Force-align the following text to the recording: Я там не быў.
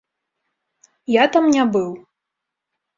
Я 1.21 1.27
там 1.37 1.45
не 1.55 1.63
быў. 1.77 1.89